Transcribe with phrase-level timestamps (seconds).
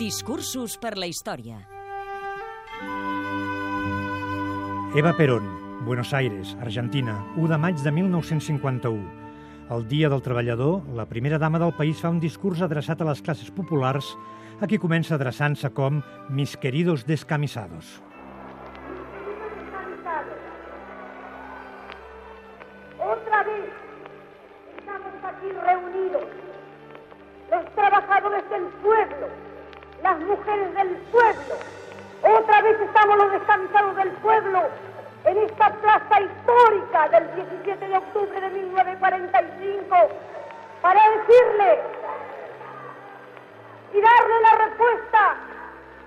[0.00, 1.58] Discursos per la història.
[4.96, 5.44] Eva Perón,
[5.84, 9.02] Buenos Aires, Argentina, 1 de maig de 1951.
[9.76, 13.20] El Dia del Treballador, la primera dama del país fa un discurs adreçat a les
[13.20, 14.08] classes populars,
[14.64, 18.00] a qui comença adreçant-se com «mis queridos descamisados».
[22.96, 23.68] Otra vez
[24.80, 26.28] estamos aquí reunidos,
[27.52, 29.49] los trabajadores del pueblo,
[30.02, 31.54] las mujeres del pueblo.
[32.22, 34.62] Otra vez estamos los descansados del pueblo
[35.24, 39.96] en esta plaza histórica del 17 de octubre de 1945
[40.82, 41.80] para decirle
[43.92, 45.36] y darle la respuesta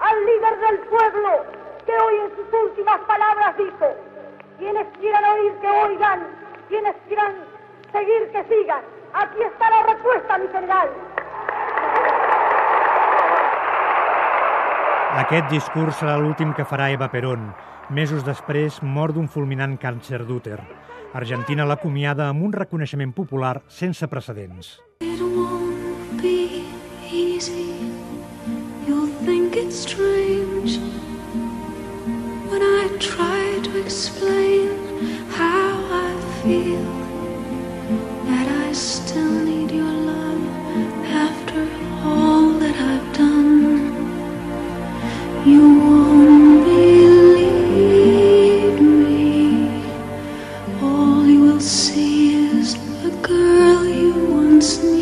[0.00, 1.44] al líder del pueblo
[1.86, 3.94] que hoy en sus últimas palabras dijo,
[4.58, 6.26] quienes quieran oír que oigan,
[6.68, 7.34] quienes quieran
[7.92, 8.82] seguir que sigan.
[9.14, 10.90] Aquí está la respuesta, mi general.
[15.18, 17.48] Aquest discurs serà l'últim que farà Eva Perón.
[17.90, 20.60] Mesos després mor d'un fulminant càncer d'úter.
[21.18, 24.76] Argentina l'acomiada amb un reconeixement popular sense precedents.
[25.02, 26.62] It won't be
[27.10, 27.66] easy.
[28.86, 30.78] You'll think it's strange
[32.46, 34.37] when I try to explain
[54.58, 54.97] once knew,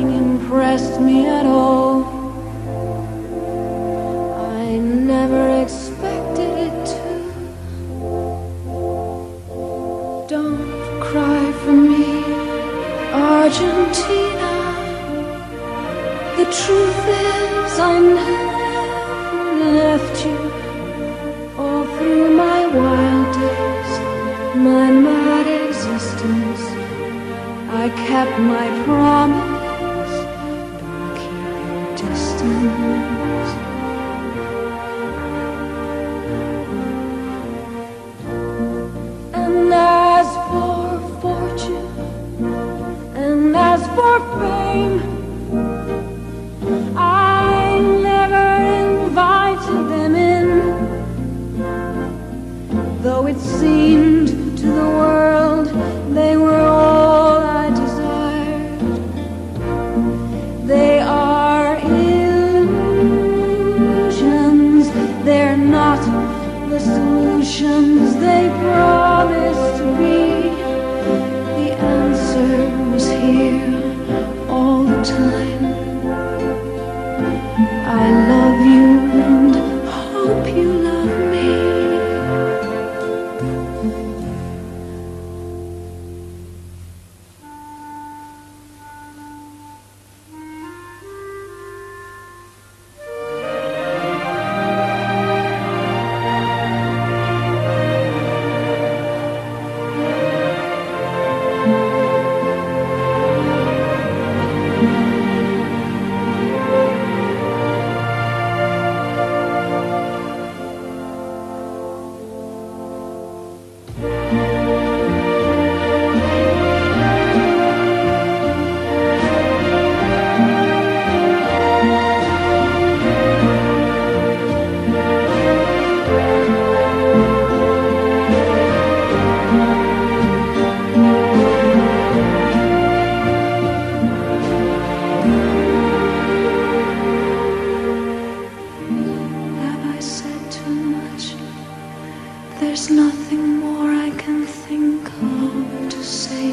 [0.00, 2.04] nothing impressed me at all.
[4.56, 7.04] I never expected it to.
[10.28, 12.24] Don't cry for me,
[13.12, 14.52] Argentina.
[16.38, 18.60] The truth is, I never
[19.80, 20.38] left you.
[21.58, 23.92] All through my wild days,
[24.56, 26.62] my mad existence,
[27.82, 29.49] I kept my promise.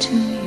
[0.00, 0.39] to me.